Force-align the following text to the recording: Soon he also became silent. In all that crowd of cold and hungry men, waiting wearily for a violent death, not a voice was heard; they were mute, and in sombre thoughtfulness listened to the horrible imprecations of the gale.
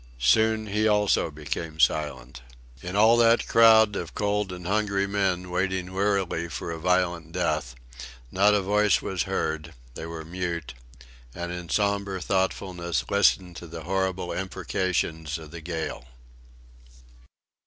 Soon 0.17 0.65
he 0.65 0.87
also 0.87 1.29
became 1.29 1.79
silent. 1.79 2.41
In 2.81 2.95
all 2.95 3.17
that 3.17 3.47
crowd 3.47 3.95
of 3.95 4.15
cold 4.15 4.51
and 4.51 4.65
hungry 4.65 5.05
men, 5.05 5.51
waiting 5.51 5.93
wearily 5.93 6.47
for 6.49 6.71
a 6.71 6.79
violent 6.79 7.33
death, 7.33 7.75
not 8.31 8.55
a 8.55 8.63
voice 8.63 9.03
was 9.03 9.25
heard; 9.29 9.75
they 9.93 10.07
were 10.07 10.25
mute, 10.25 10.73
and 11.35 11.51
in 11.51 11.69
sombre 11.69 12.19
thoughtfulness 12.19 13.05
listened 13.11 13.55
to 13.57 13.67
the 13.67 13.83
horrible 13.83 14.31
imprecations 14.31 15.37
of 15.37 15.51
the 15.51 15.61
gale. 15.61 16.07